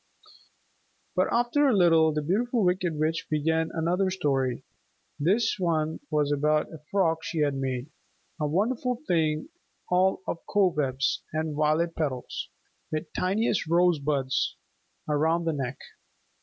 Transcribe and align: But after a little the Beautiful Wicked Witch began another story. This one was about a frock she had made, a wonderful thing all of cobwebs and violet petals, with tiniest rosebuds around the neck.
But 1.15 1.27
after 1.31 1.67
a 1.67 1.77
little 1.77 2.11
the 2.11 2.23
Beautiful 2.23 2.63
Wicked 2.63 2.97
Witch 2.97 3.27
began 3.29 3.69
another 3.71 4.09
story. 4.09 4.63
This 5.19 5.59
one 5.59 5.99
was 6.09 6.31
about 6.31 6.73
a 6.73 6.79
frock 6.89 7.19
she 7.21 7.41
had 7.41 7.53
made, 7.53 7.91
a 8.39 8.47
wonderful 8.47 8.95
thing 9.07 9.49
all 9.89 10.23
of 10.27 10.39
cobwebs 10.49 11.21
and 11.31 11.53
violet 11.55 11.95
petals, 11.95 12.49
with 12.91 13.13
tiniest 13.13 13.67
rosebuds 13.67 14.55
around 15.07 15.45
the 15.45 15.53
neck. 15.53 15.77